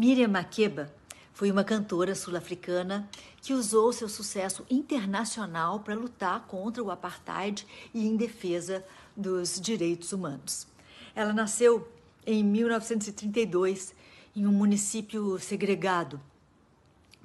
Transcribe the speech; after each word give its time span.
Miriam 0.00 0.28
Makeba 0.28 0.90
foi 1.34 1.52
uma 1.52 1.62
cantora 1.62 2.14
sul-africana 2.14 3.06
que 3.42 3.52
usou 3.52 3.92
seu 3.92 4.08
sucesso 4.08 4.64
internacional 4.70 5.80
para 5.80 5.94
lutar 5.94 6.46
contra 6.46 6.82
o 6.82 6.90
apartheid 6.90 7.66
e 7.92 8.06
em 8.06 8.16
defesa 8.16 8.82
dos 9.14 9.60
direitos 9.60 10.14
humanos. 10.14 10.66
Ela 11.14 11.34
nasceu 11.34 11.86
em 12.26 12.42
1932 12.42 13.94
em 14.34 14.46
um 14.46 14.52
município 14.52 15.38
segregado, 15.38 16.18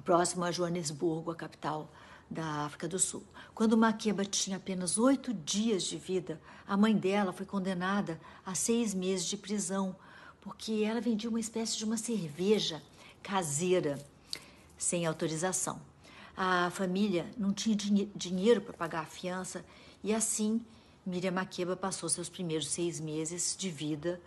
próximo 0.04 0.44
a 0.44 0.52
Joanesburgo, 0.52 1.30
a 1.30 1.34
capital 1.34 1.90
da 2.30 2.66
África 2.66 2.86
do 2.86 2.98
Sul. 2.98 3.24
Quando 3.54 3.74
Makeba 3.74 4.22
tinha 4.22 4.58
apenas 4.58 4.98
oito 4.98 5.32
dias 5.32 5.82
de 5.82 5.96
vida, 5.96 6.38
a 6.68 6.76
mãe 6.76 6.94
dela 6.94 7.32
foi 7.32 7.46
condenada 7.46 8.20
a 8.44 8.54
seis 8.54 8.92
meses 8.92 9.24
de 9.24 9.38
prisão, 9.38 9.96
porque 10.46 10.84
ela 10.84 11.00
vendia 11.00 11.28
uma 11.28 11.40
espécie 11.40 11.76
de 11.76 11.84
uma 11.84 11.96
cerveja 11.96 12.80
caseira, 13.20 13.98
sem 14.78 15.04
autorização. 15.04 15.80
A 16.36 16.70
família 16.70 17.28
não 17.36 17.52
tinha 17.52 17.74
dinheiro 18.14 18.60
para 18.60 18.72
pagar 18.72 19.00
a 19.00 19.06
fiança 19.06 19.64
e 20.04 20.14
assim 20.14 20.64
Miriam 21.04 21.32
Makeba 21.32 21.74
passou 21.74 22.08
seus 22.08 22.28
primeiros 22.28 22.68
seis 22.68 23.00
meses 23.00 23.56
de 23.58 23.68
vida 23.68 24.20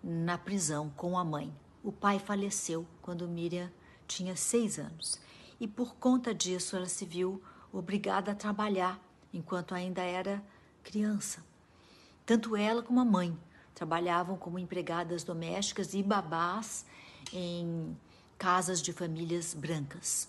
na 0.00 0.38
prisão 0.38 0.90
com 0.90 1.18
a 1.18 1.24
mãe. 1.24 1.52
O 1.82 1.90
pai 1.90 2.20
faleceu 2.20 2.86
quando 3.02 3.26
Miriam 3.26 3.68
tinha 4.06 4.36
seis 4.36 4.78
anos 4.78 5.20
e 5.58 5.66
por 5.66 5.96
conta 5.96 6.32
disso 6.32 6.76
ela 6.76 6.86
se 6.86 7.04
viu 7.04 7.42
obrigada 7.72 8.30
a 8.30 8.36
trabalhar 8.36 9.02
enquanto 9.32 9.74
ainda 9.74 10.02
era 10.02 10.40
criança. 10.84 11.44
Tanto 12.24 12.54
ela 12.54 12.80
como 12.80 13.00
a 13.00 13.04
mãe 13.04 13.36
trabalhavam 13.74 14.36
como 14.36 14.58
empregadas 14.58 15.24
domésticas 15.24 15.94
e 15.94 16.02
babás 16.02 16.84
em 17.32 17.96
casas 18.38 18.80
de 18.80 18.92
famílias 18.92 19.54
brancas. 19.54 20.28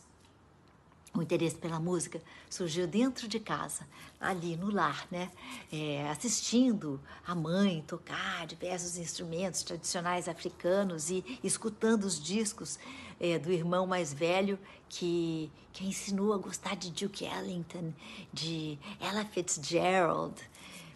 O 1.14 1.22
interesse 1.22 1.56
pela 1.56 1.80
música 1.80 2.22
surgiu 2.50 2.86
dentro 2.86 3.26
de 3.26 3.40
casa, 3.40 3.88
ali 4.20 4.58
no 4.58 4.70
lar, 4.70 5.08
né? 5.10 5.32
É, 5.72 6.10
assistindo 6.10 7.00
a 7.26 7.34
mãe 7.34 7.86
tocar 7.88 8.46
diversos 8.46 8.98
instrumentos 8.98 9.64
tradicionais 9.64 10.28
africanos 10.28 11.10
e 11.10 11.40
escutando 11.42 12.04
os 12.04 12.22
discos 12.22 12.78
é, 13.18 13.40
do 13.40 13.50
irmão 13.50 13.88
mais 13.88 14.14
velho 14.14 14.60
que, 14.90 15.50
que 15.72 15.86
ensinou 15.86 16.34
a 16.34 16.38
gostar 16.38 16.76
de 16.76 16.92
Duke 16.92 17.24
Ellington, 17.24 17.94
de 18.34 18.78
Ella 19.00 19.24
Fitzgerald. 19.24 20.36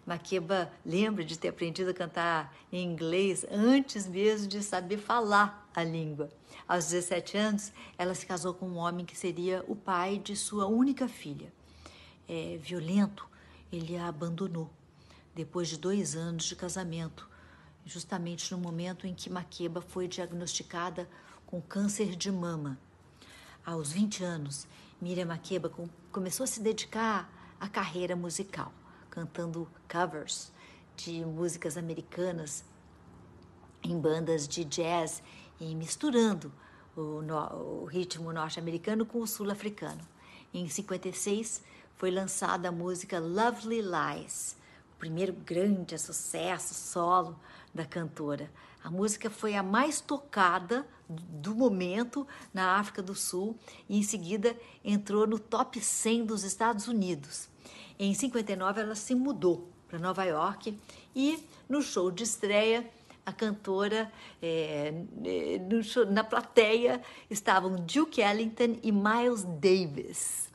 Makeba 0.09 0.71
lembra 0.83 1.23
de 1.23 1.37
ter 1.37 1.49
aprendido 1.49 1.91
a 1.91 1.93
cantar 1.93 2.55
em 2.71 2.83
inglês 2.83 3.45
antes 3.51 4.07
mesmo 4.07 4.47
de 4.47 4.63
saber 4.63 4.97
falar 4.97 5.69
a 5.73 5.83
língua. 5.83 6.29
Aos 6.67 6.85
17 6.85 7.37
anos, 7.37 7.71
ela 7.95 8.15
se 8.15 8.25
casou 8.25 8.55
com 8.55 8.67
um 8.67 8.77
homem 8.77 9.05
que 9.05 9.15
seria 9.15 9.63
o 9.67 9.75
pai 9.75 10.17
de 10.17 10.35
sua 10.35 10.65
única 10.65 11.07
filha. 11.07 11.53
É, 12.27 12.57
violento, 12.59 13.29
ele 13.71 13.95
a 13.97 14.07
abandonou 14.07 14.69
depois 15.35 15.67
de 15.67 15.77
dois 15.77 16.15
anos 16.15 16.45
de 16.45 16.55
casamento, 16.55 17.29
justamente 17.85 18.51
no 18.51 18.57
momento 18.57 19.05
em 19.05 19.13
que 19.13 19.29
Maqueba 19.29 19.79
foi 19.79 20.07
diagnosticada 20.07 21.07
com 21.45 21.61
câncer 21.61 22.15
de 22.15 22.31
mama. 22.31 22.79
Aos 23.63 23.91
20 23.91 24.23
anos, 24.23 24.67
Miriam 24.99 25.27
Makeba 25.27 25.71
começou 26.11 26.43
a 26.45 26.47
se 26.47 26.59
dedicar 26.59 27.31
à 27.59 27.69
carreira 27.69 28.15
musical, 28.15 28.73
cantando 29.09 29.67
covers 29.91 30.51
de 30.95 31.25
músicas 31.25 31.77
americanas 31.77 32.63
em 33.83 33.99
bandas 33.99 34.47
de 34.47 34.65
jazz 34.65 35.23
e 35.59 35.73
misturando 35.73 36.51
o, 36.95 37.21
no, 37.21 37.81
o 37.81 37.85
ritmo 37.85 38.31
norte-americano 38.33 39.05
com 39.05 39.19
o 39.19 39.27
sul-africano. 39.27 40.01
Em 40.53 40.67
56 40.67 41.63
foi 41.95 42.11
lançada 42.11 42.69
a 42.69 42.71
música 42.71 43.19
Lovely 43.19 43.81
Lies, 43.81 44.57
o 44.93 44.99
primeiro 44.99 45.33
grande 45.33 45.97
sucesso 45.97 46.73
solo 46.73 47.39
da 47.73 47.85
cantora. 47.85 48.51
A 48.83 48.89
música 48.89 49.29
foi 49.29 49.55
a 49.55 49.63
mais 49.63 49.99
tocada 49.99 50.87
do 51.09 51.55
momento 51.55 52.25
na 52.53 52.77
África 52.79 53.01
do 53.01 53.15
Sul 53.15 53.57
e 53.87 53.97
em 53.97 54.03
seguida 54.03 54.55
entrou 54.83 55.27
no 55.27 55.37
top 55.37 55.81
100 55.81 56.25
dos 56.25 56.43
Estados 56.43 56.87
Unidos. 56.87 57.49
Em 57.99 58.13
59 58.13 58.79
ela 58.79 58.95
se 58.95 59.13
mudou 59.13 59.69
para 59.89 59.99
Nova 59.99 60.23
York 60.23 60.79
e 61.13 61.43
no 61.67 61.81
show 61.81 62.09
de 62.09 62.23
estreia 62.23 62.89
a 63.25 63.33
cantora, 63.33 64.11
é, 64.41 64.91
no, 65.69 66.11
na 66.11 66.23
plateia 66.23 67.01
estavam 67.29 67.75
Duke 67.75 68.21
Ellington 68.21 68.77
e 68.81 68.91
Miles 68.91 69.43
Davis. 69.43 70.49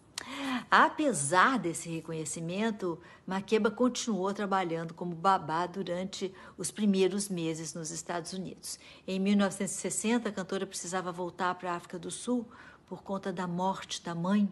Apesar 0.71 1.59
desse 1.59 1.88
reconhecimento, 1.91 2.99
Makeba 3.27 3.71
continuou 3.71 4.33
trabalhando 4.33 4.94
como 4.94 5.15
babá 5.15 5.66
durante 5.66 6.33
os 6.56 6.71
primeiros 6.71 7.28
meses 7.28 7.75
nos 7.75 7.91
Estados 7.91 8.33
Unidos. 8.33 8.78
Em 9.06 9.21
1960, 9.21 10.31
a 10.31 10.33
cantora 10.33 10.66
precisava 10.66 11.12
voltar 11.12 11.54
para 11.56 11.72
a 11.72 11.77
África 11.77 11.99
do 11.99 12.10
Sul 12.10 12.49
por 12.87 13.03
conta 13.03 13.31
da 13.31 13.47
morte 13.47 14.03
da 14.03 14.15
mãe 14.15 14.49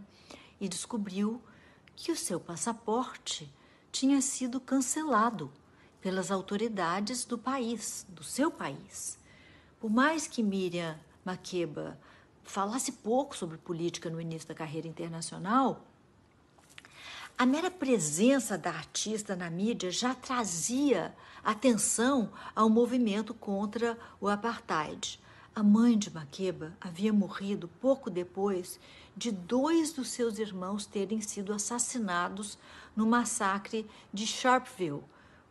e 0.61 0.69
descobriu 0.69 1.43
que 1.97 2.11
o 2.13 2.17
seu 2.17 2.41
passaporte 2.41 3.53
tinha 3.91 4.21
sido 4.21 4.61
cancelado 4.61 5.53
pelas 6.01 6.31
autoridades 6.31 7.25
do 7.25 7.39
país, 7.39 8.07
do 8.09 8.25
seu 8.25 8.51
país. 8.51 9.19
Por 9.81 9.91
mais 9.91 10.27
que 10.27 10.43
Miriam 10.43 10.99
Makeba 11.25 11.99
falasse 12.43 12.93
pouco 12.93 13.37
sobre 13.37 13.57
política 13.57 14.11
no 14.11 14.21
início 14.21 14.49
da 14.49 14.55
carreira 14.55 14.89
internacional, 14.89 15.85
a 17.39 17.47
mera 17.47 17.71
presença 17.71 18.59
da 18.59 18.71
artista 18.71 19.35
na 19.35 19.51
mídia 19.51 19.91
já 19.91 20.15
trazia 20.15 21.15
atenção 21.43 22.31
ao 22.55 22.69
movimento 22.69 23.35
contra 23.35 23.99
o 24.21 24.29
apartheid. 24.29 25.19
A 25.55 25.63
mãe 25.63 25.99
de 25.99 26.11
Makeba 26.11 26.73
havia 26.81 27.13
morrido 27.13 27.69
pouco 27.69 28.09
depois 28.09 28.81
de 29.15 29.31
dois 29.31 29.93
dos 29.93 30.09
seus 30.09 30.39
irmãos 30.39 30.87
terem 30.87 31.21
sido 31.21 31.53
assassinados 31.53 32.57
no 32.97 33.07
massacre 33.07 33.87
de 34.11 34.27
Sharpeville, 34.27 35.03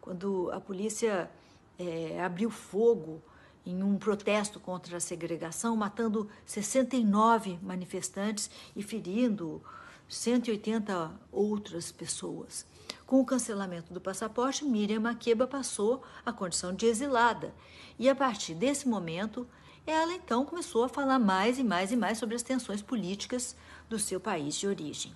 quando 0.01 0.50
a 0.51 0.59
polícia 0.59 1.29
é, 1.78 2.19
abriu 2.19 2.50
fogo 2.50 3.22
em 3.63 3.84
um 3.84 3.95
protesto 3.95 4.59
contra 4.59 4.97
a 4.97 5.00
segregação, 5.00 5.75
matando 5.75 6.28
69 6.47 7.59
manifestantes 7.62 8.50
e 8.75 8.81
ferindo 8.81 9.62
180 10.09 11.12
outras 11.31 11.91
pessoas. 11.91 12.66
Com 13.06 13.22
o 13.22 13.25
cancelamento 13.25 13.94
do 13.94 14.01
passaporte, 14.01 14.66
Miriam 14.66 15.01
Makeba 15.01 15.45
passou 15.45 16.01
a 16.25 16.33
condição 16.33 16.73
de 16.73 16.88
exilada. 16.88 17.53
E 18.00 18.09
a 18.09 18.16
partir 18.16 18.56
desse 18.56 18.88
momento, 18.88 19.47
ela 19.86 20.14
então 20.14 20.46
começou 20.46 20.84
a 20.84 20.90
falar 20.90 21.19
mais 21.19 21.58
e 21.58 21.64
mais 21.64 21.92
e 21.92 21.96
mais 21.96 22.18
sobre 22.18 22.36
as 22.36 22.44
tensões 22.44 22.81
políticas 22.81 23.56
do 23.90 23.97
seu 23.97 24.19
país 24.19 24.56
de 24.56 24.68
origem. 24.68 25.16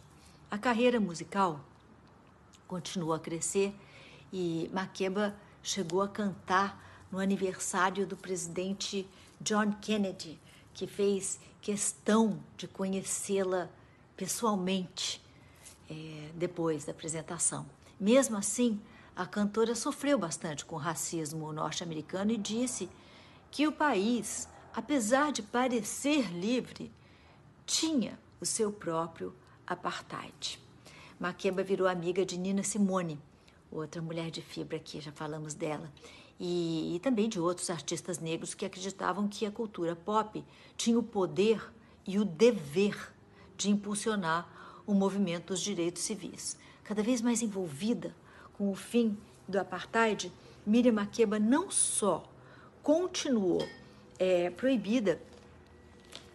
A 0.50 0.58
carreira 0.58 1.00
musical 1.00 1.59
continuou 2.68 3.14
a 3.14 3.20
crescer 3.20 3.74
e 4.31 4.70
Makeba 4.74 5.36
chegou 5.62 6.02
a 6.02 6.08
cantar 6.08 6.81
no 7.12 7.20
aniversário 7.20 8.06
do 8.06 8.18
presidente 8.18 9.08
John 9.40 9.72
Kennedy, 9.81 10.40
que 10.74 10.88
fez 10.88 11.40
questão 11.62 12.40
de 12.58 12.68
conhecê-la 12.68 13.70
pessoalmente 14.16 15.22
é, 15.90 16.30
depois 16.36 16.86
da 16.86 16.92
apresentação. 16.92 17.66
Mesmo 18.00 18.38
assim, 18.38 18.80
a 19.16 19.26
cantora 19.26 19.76
sofreu 19.76 20.18
bastante 20.18 20.66
com 20.66 20.76
o 20.76 20.80
racismo 20.80 21.52
norte-americano 21.53 22.32
e 22.32 22.38
disse 22.38 22.90
que 23.50 23.66
o 23.66 23.72
país, 23.72 24.50
apesar 24.75 25.31
de 25.31 25.41
parecer 25.41 26.30
livre, 26.34 26.91
tinha 27.66 28.20
o 28.41 28.46
seu 28.46 28.72
próprio 28.72 29.34
apartheid. 29.66 30.59
Makeba 31.17 31.64
virou 31.64 31.88
amiga 31.88 32.26
de 32.26 32.38
Nina 32.38 32.61
Simone, 32.61 33.17
outra 33.72 34.02
mulher 34.02 34.29
de 34.29 34.41
fibra 34.41 34.76
aqui, 34.76 34.99
já 34.99 35.14
falamos 35.14 35.53
dela, 35.53 35.90
e, 36.38 36.94
e, 36.94 36.99
também 36.99 37.29
de 37.29 37.40
outros 37.40 37.70
artistas 37.70 38.20
negros 38.20 38.53
que 38.53 38.66
acreditavam 38.66 39.29
que 39.29 39.46
a 39.46 39.52
cultura 39.52 39.96
pop 39.96 40.44
tinha 40.76 40.99
o 40.99 41.03
poder 41.03 41.72
e 42.05 42.20
o 42.20 42.26
dever 42.26 43.14
de 43.55 43.70
impulsionar 43.70 44.84
o 44.85 44.94
movimento 44.94 45.47
dos 45.47 45.61
direitos 45.61 46.03
civis. 46.03 46.58
Cada 46.84 47.02
vez 47.02 47.22
mais 47.22 47.41
envolvida 47.41 48.14
com 48.58 48.70
o 48.70 48.76
fim 48.76 49.17
do 49.47 49.58
apartheid, 49.58 50.29
Miriam 50.66 50.91
Makeba 50.91 51.40
não 51.40 51.72
só 51.72 52.29
continuou 52.84 53.66
é, 54.20 54.50
proibida 54.50 55.22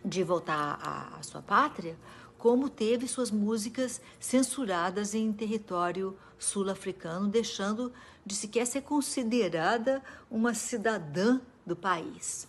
de 0.05 0.23
voltar 0.23 0.79
à, 0.83 1.23
sua 1.23 1.43
pátria, 1.43 1.97
como 2.39 2.71
teve 2.71 3.07
suas 3.07 3.31
músicas 3.31 4.01
censuradas 4.19 5.15
em 5.15 5.33
território 5.33 6.17
sul-africano, 6.39 7.29
deixando 7.29 7.93
de 8.25 8.35
sequer 8.35 8.67
ser 8.67 8.83
considerada 8.83 10.03
uma 10.31 10.55
cidadã 10.55 11.41
do 11.67 11.77
país. 11.77 12.49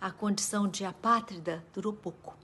a 0.00 0.10
condição 0.10 0.66
de 0.66 0.84
apátrida 0.84 1.62
durou 1.74 1.92
pouco, 1.92 2.34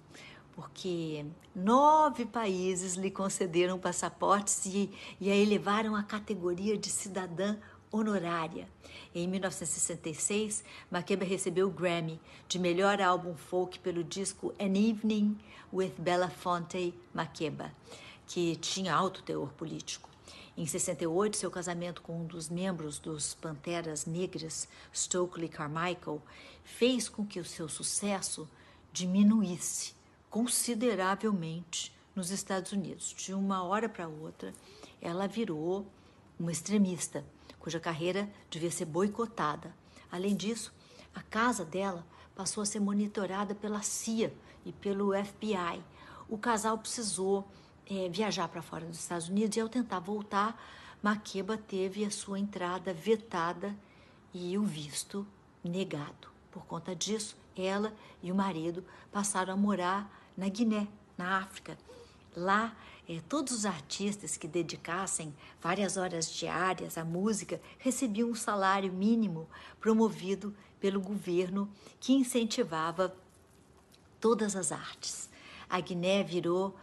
porque 0.55 1.25
nove 1.55 2.27
países 2.27 2.95
lhe 2.95 3.11
concederam 3.11 3.79
passaportes 3.79 4.67
e, 4.67 4.91
e 5.19 5.31
a 5.31 5.35
elevaram 5.35 5.97
à 5.97 6.03
categoria 6.03 6.77
de 6.77 6.91
cidadã 6.91 7.57
honorária. 7.91 8.69
Em 9.15 9.27
1966, 9.27 10.65
Makeba 10.91 11.25
recebeu 11.25 11.69
o 11.69 11.71
Grammy 11.71 12.21
de 12.49 12.59
melhor 12.59 13.01
álbum 13.01 13.35
folk 13.35 13.79
pelo 13.79 14.05
disco 14.05 14.55
An 14.61 14.77
Evening 14.77 15.39
with 15.73 15.93
Belafonte 15.99 16.95
Makeba, 17.15 17.73
que 18.27 18.57
tinha 18.57 18.95
alto 18.95 19.23
teor 19.23 19.53
político. 19.53 20.09
Em 20.57 20.67
68, 20.67 21.37
seu 21.37 21.51
casamento 21.51 22.01
com 22.01 22.23
um 22.23 22.25
dos 22.25 22.49
membros 22.49 22.99
dos 22.99 23.35
Panteras 23.35 24.07
Negras, 24.07 24.67
Stokely 24.95 25.49
Carmichael, 25.49 26.23
fez 26.65 27.09
com 27.09 27.27
que 27.27 27.39
o 27.39 27.45
seu 27.45 27.69
sucesso 27.69 28.49
diminuísse 28.91 29.95
consideravelmente 30.31 31.95
nos 32.15 32.31
Estados 32.31 32.73
Unidos. 32.73 33.15
De 33.17 33.35
uma 33.35 33.63
hora 33.63 33.89
para 33.89 34.09
outra, 34.09 34.55
ela 35.01 35.29
virou 35.29 35.87
uma 36.39 36.53
extremista, 36.53 37.25
cuja 37.59 37.81
carreira 37.81 38.29
devia 38.51 38.71
ser 38.71 38.85
boicotada. 38.85 39.75
Além 40.11 40.35
disso, 40.37 40.73
a 41.15 41.23
casa 41.23 41.65
dela 41.65 42.07
passou 42.35 42.63
a 42.63 42.67
ser 42.67 42.81
monitorada 42.81 43.55
pela 43.55 43.83
CIA 43.83 44.33
e 44.65 44.73
pelo 44.73 45.13
FBI. 45.25 45.83
O 46.29 46.37
casal 46.37 46.77
precisou 46.79 47.49
é, 47.89 48.09
viajar 48.09 48.49
para 48.49 48.63
fora 48.63 48.85
dos 48.85 48.99
Estados 48.99 49.29
Unidos 49.29 49.57
e 49.57 49.61
ao 49.61 49.69
tentar 49.69 50.01
voltar, 50.01 50.61
Maqueba 51.03 51.57
teve 51.57 52.05
a 52.05 52.11
sua 52.11 52.39
entrada 52.39 52.93
vetada 52.93 53.75
e 54.35 54.59
o 54.59 54.65
visto 54.65 55.27
negado. 55.63 56.29
Por 56.51 56.67
conta 56.67 56.95
disso, 56.95 57.37
ela 57.57 57.93
e 58.23 58.31
o 58.33 58.35
marido 58.35 58.85
passaram 59.13 59.55
a 59.55 59.57
morar 59.57 60.11
na 60.37 60.49
Guiné, 60.49 60.89
na 61.17 61.39
África. 61.39 61.79
Lá, 62.35 62.77
é, 63.09 63.21
todos 63.29 63.53
os 63.53 63.67
artistas 63.67 64.37
que 64.37 64.49
dedicassem 64.49 65.35
várias 65.61 65.97
horas 65.97 66.31
diárias 66.33 66.99
à 66.99 67.05
música 67.05 67.61
recebiam 67.79 68.31
um 68.31 68.35
salário 68.35 68.93
mínimo 68.93 69.49
promovido 69.81 70.55
pelo 70.81 71.01
governo 71.01 71.71
que 72.01 72.13
incentivava 72.13 73.15
todas 74.21 74.57
as 74.57 74.73
artes. 74.73 75.31
A 75.69 75.81
Guiné 75.81 76.23
virou 76.23 76.77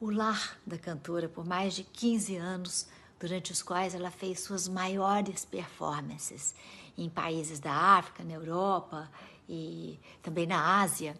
o 0.00 0.10
lar 0.10 0.58
da 0.66 0.78
cantora 0.78 1.28
por 1.28 1.46
mais 1.46 1.74
de 1.74 1.84
15 1.84 2.36
anos, 2.36 2.88
durante 3.18 3.52
os 3.52 3.62
quais 3.62 3.94
ela 3.94 4.10
fez 4.10 4.40
suas 4.40 4.66
maiores 4.66 5.44
performances 5.44 6.54
em 6.96 7.08
países 7.10 7.60
da 7.60 7.72
África, 7.72 8.24
na 8.24 8.32
Europa 8.32 9.10
e 9.46 10.00
também 10.22 10.46
na 10.46 10.80
Ásia. 10.80 11.14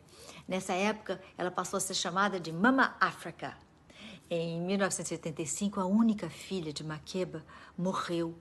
Nessa 0.48 0.72
época, 0.72 1.20
ela 1.36 1.50
passou 1.50 1.76
a 1.76 1.80
ser 1.80 1.94
chamada 1.94 2.40
de 2.40 2.50
Mama 2.50 2.96
África. 2.98 3.54
Em 4.32 4.60
1985, 4.60 5.80
a 5.80 5.86
única 5.86 6.30
filha 6.30 6.72
de 6.72 6.84
Makeba 6.84 7.44
morreu 7.76 8.38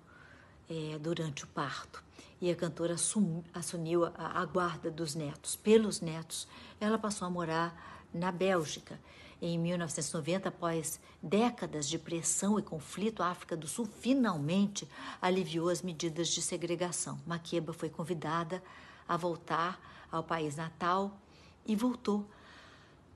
é, 0.69 0.99
durante 0.99 1.45
o 1.45 1.47
parto 1.47 2.03
e 2.39 2.51
a 2.51 2.55
cantora 2.55 2.93
assum, 2.93 3.43
assumiu 3.51 4.05
a, 4.05 4.11
a 4.15 4.45
guarda 4.45 4.91
dos 4.91 5.15
netos. 5.15 5.55
Pelos 5.55 5.99
netos, 5.99 6.47
ela 6.79 6.99
passou 6.99 7.27
a 7.27 7.31
morar 7.31 8.07
na 8.13 8.31
Bélgica 8.31 8.99
em 9.41 9.57
1990, 9.57 10.49
após 10.49 10.99
décadas 11.23 11.87
de 11.87 11.97
pressão 11.97 12.59
e 12.59 12.61
conflito, 12.61 13.23
a 13.23 13.29
África 13.29 13.55
do 13.55 13.67
Sul 13.67 13.85
finalmente 13.85 14.87
aliviou 15.21 15.69
as 15.69 15.81
medidas 15.81 16.27
de 16.27 16.41
segregação. 16.41 17.17
Maqueba 17.25 17.71
foi 17.71 17.89
convidada 17.89 18.61
a 19.07 19.15
voltar 19.15 19.79
ao 20.11 20.23
país 20.23 20.57
natal 20.57 21.17
e 21.65 21.73
voltou 21.73 22.29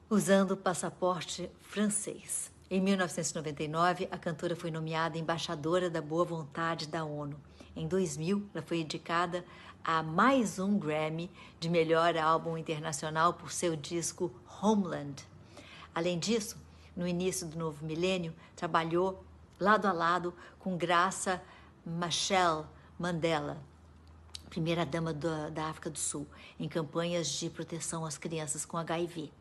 usando 0.09 0.51
o 0.51 0.57
passaporte 0.57 1.49
francês. 1.61 2.52
Em 2.73 2.81
1999, 2.81 4.07
a 4.09 4.17
cantora 4.17 4.55
foi 4.55 4.71
nomeada 4.71 5.15
embaixadora 5.15 5.91
da 5.91 6.01
boa 6.01 6.25
vontade 6.25 6.87
da 6.87 7.05
ONU. 7.05 7.39
Em 7.75 7.87
2000, 7.87 8.49
ela 8.51 8.65
foi 8.65 8.79
indicada 8.79 9.45
a 9.83 10.01
mais 10.01 10.57
um 10.57 10.79
Grammy 10.79 11.29
de 11.59 11.69
melhor 11.69 12.17
álbum 12.17 12.57
internacional 12.57 13.35
por 13.35 13.51
seu 13.51 13.75
disco 13.75 14.33
Homeland. 14.59 15.23
Além 15.93 16.17
disso, 16.17 16.57
no 16.95 17.07
início 17.07 17.45
do 17.45 17.59
novo 17.59 17.85
milênio, 17.85 18.33
trabalhou 18.55 19.23
lado 19.59 19.85
a 19.87 19.91
lado 19.91 20.33
com 20.57 20.75
Graça 20.75 21.39
Machel 21.85 22.65
Mandela, 22.97 23.61
primeira-dama 24.49 25.13
da 25.13 25.67
África 25.67 25.91
do 25.91 25.99
Sul, 25.99 26.25
em 26.59 26.67
campanhas 26.67 27.27
de 27.27 27.51
proteção 27.51 28.03
às 28.03 28.17
crianças 28.17 28.65
com 28.65 28.77
HIV. 28.77 29.31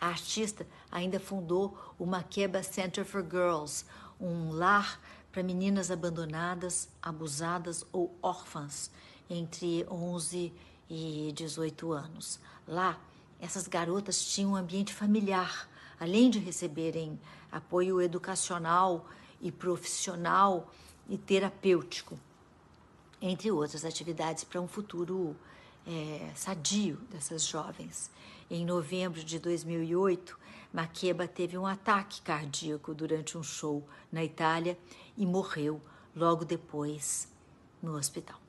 A 0.00 0.08
artista 0.08 0.66
ainda 0.90 1.18
fundou 1.18 1.76
o 1.98 2.04
Makeba 2.04 2.62
Center 2.62 3.04
for 3.04 3.22
Girls, 3.22 3.84
um 4.20 4.50
lar 4.50 5.00
para 5.32 5.42
meninas 5.42 5.90
abandonadas, 5.90 6.88
abusadas 7.02 7.84
ou 7.92 8.16
órfãs 8.22 8.90
entre 9.28 9.86
11 9.90 10.52
e 10.88 11.32
18 11.34 11.92
anos. 11.92 12.38
Lá, 12.66 12.98
essas 13.40 13.66
garotas 13.68 14.24
tinham 14.24 14.52
um 14.52 14.56
ambiente 14.56 14.94
familiar, 14.94 15.68
além 16.00 16.30
de 16.30 16.38
receberem 16.38 17.18
apoio 17.50 18.00
educacional 18.00 19.06
e 19.40 19.50
profissional 19.52 20.70
e 21.08 21.16
terapêutico, 21.16 22.18
entre 23.20 23.50
outras 23.50 23.84
atividades 23.84 24.44
para 24.44 24.60
um 24.60 24.68
futuro 24.68 25.36
é, 25.86 26.30
sadio 26.34 26.96
dessas 27.10 27.44
jovens. 27.44 28.10
Em 28.48 28.64
novembro 28.64 29.24
de 29.24 29.40
2008, 29.40 30.38
Makeba 30.72 31.26
teve 31.26 31.58
um 31.58 31.66
ataque 31.66 32.22
cardíaco 32.22 32.94
durante 32.94 33.36
um 33.36 33.42
show 33.42 33.82
na 34.10 34.22
Itália 34.22 34.78
e 35.16 35.26
morreu 35.26 35.80
logo 36.14 36.44
depois 36.44 37.28
no 37.82 37.96
hospital. 37.96 38.45